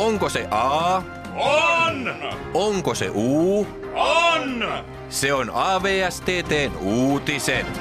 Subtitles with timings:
[0.00, 1.02] Onko se A?
[1.36, 2.14] On!
[2.54, 3.66] Onko se U?
[3.94, 4.64] On!
[5.08, 7.80] Se on AVSTTn uutiset.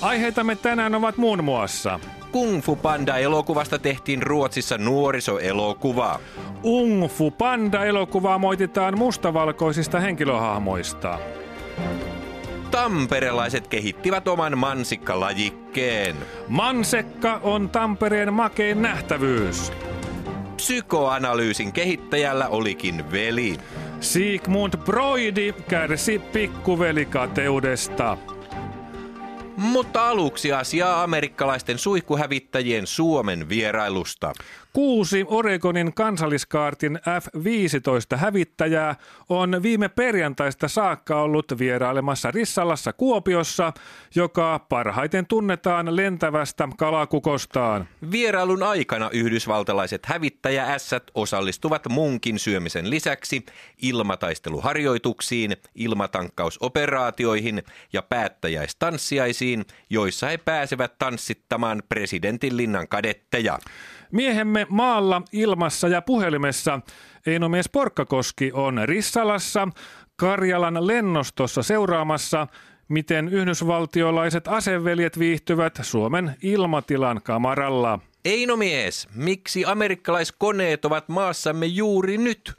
[0.00, 2.00] Aiheitamme tänään ovat muun muassa
[2.32, 6.20] Kung Fu Panda-elokuvasta tehtiin Ruotsissa nuorisoelokuva.
[6.62, 11.18] Ung Fu Panda-elokuvaa moititaan mustavalkoisista henkilöhahmoista.
[12.70, 16.16] Tamperelaiset kehittivät oman mansikkalajikkeen.
[16.48, 19.72] Mansekka on Tampereen makein nähtävyys.
[20.62, 23.58] Psykoanalyysin kehittäjällä olikin veli.
[24.00, 28.18] Sigmund Broidi kärsi pikkuvelikateudesta.
[29.56, 34.32] Mutta aluksi asiaa amerikkalaisten suihkuhävittäjien Suomen vierailusta.
[34.72, 38.96] Kuusi Oregonin kansalliskaartin F-15 hävittäjää
[39.28, 43.72] on viime perjantaista saakka ollut vierailemassa Rissalassa Kuopiossa,
[44.14, 47.88] joka parhaiten tunnetaan lentävästä kalakukostaan.
[48.10, 53.46] Vierailun aikana yhdysvaltalaiset hävittäjäässät osallistuvat munkin syömisen lisäksi
[53.82, 59.41] ilmataisteluharjoituksiin, ilmatankkausoperaatioihin ja päättäjäistanssiaisiin,
[59.90, 63.58] joissa he pääsevät tanssittamaan presidentin linnan kadetteja.
[64.12, 66.80] Miehemme maalla, ilmassa ja puhelimessa
[67.26, 69.68] Einomies Porkkakoski on Rissalassa
[70.16, 72.46] Karjalan lennostossa seuraamassa,
[72.88, 77.98] miten yhdysvaltiolaiset aseveljet viihtyvät Suomen ilmatilan kamaralla.
[78.24, 82.52] Eino mies, miksi amerikkalaiskoneet ovat maassamme juuri nyt?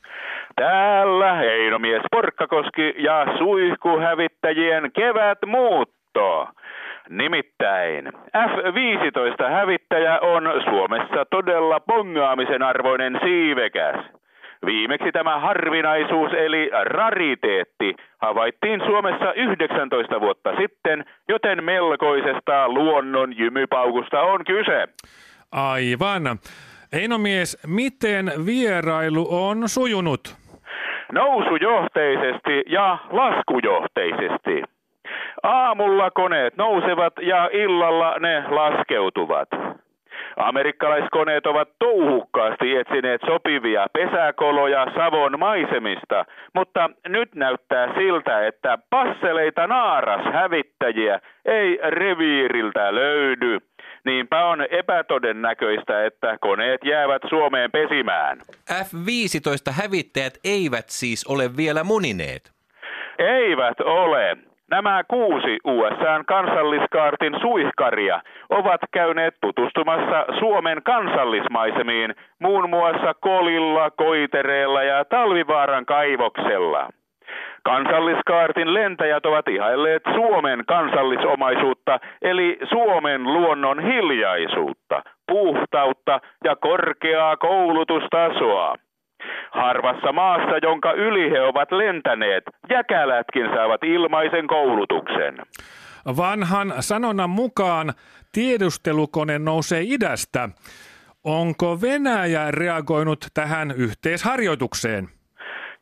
[0.56, 6.48] Täällä Einomies Porkkakoski ja suihkuhävittäjien kevät muutto.
[7.10, 8.06] Nimittäin
[8.50, 14.06] F-15 hävittäjä on Suomessa todella pongaamisen arvoinen siivekäs.
[14.66, 24.46] Viimeksi tämä harvinaisuus eli rariteetti havaittiin Suomessa 19 vuotta sitten, joten melkoisesta luonnon jymypaukusta on
[24.46, 24.88] kyse.
[25.52, 26.24] Aivan.
[26.94, 30.36] Einomies, miten vierailu on sujunut?
[31.12, 34.73] Nousujohteisesti ja laskujohteisesti.
[35.74, 39.50] Aamulla koneet nousevat ja illalla ne laskeutuvat.
[40.38, 50.34] Amerikkalaiskoneet ovat touhukkaasti etsineet sopivia pesäkoloja Savon maisemista, mutta nyt näyttää siltä, että passeleita naaras
[50.34, 53.58] hävittäjiä ei reviiriltä löydy.
[54.06, 58.38] Niinpä on epätodennäköistä, että koneet jäävät Suomeen pesimään.
[58.72, 62.52] F-15 hävittäjät eivät siis ole vielä munineet.
[63.20, 64.53] Eivät ole.
[64.74, 75.06] Nämä kuusi USAn kansalliskaartin suihkaria ovat käyneet tutustumassa Suomen kansallismaisemiin muun muassa Kolilla, Koitereella ja
[75.06, 76.90] Talvivaaran kaivoksella.
[77.64, 88.76] Kansalliskaartin lentäjät ovat ihailleet Suomen kansallisomaisuutta, eli Suomen luonnon hiljaisuutta, puhtautta ja korkeaa koulutustasoa.
[89.52, 95.38] Harvassa maassa, jonka yli he ovat lentäneet, jäkälätkin saavat ilmaisen koulutuksen.
[96.18, 97.94] Vanhan sanonnan mukaan
[98.34, 100.50] tiedustelukone nousee idästä.
[101.24, 105.08] Onko Venäjä reagoinut tähän yhteisharjoitukseen?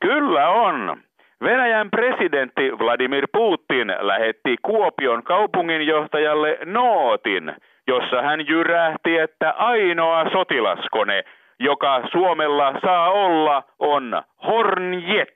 [0.01, 0.97] Kyllä on.
[1.43, 7.53] Venäjän presidentti Vladimir Putin lähetti Kuopion kaupunginjohtajalle nootin,
[7.87, 11.23] jossa hän jyrähti, että ainoa sotilaskone,
[11.61, 15.33] joka Suomella saa olla, on Hornjet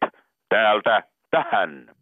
[0.50, 1.96] täältä tähän.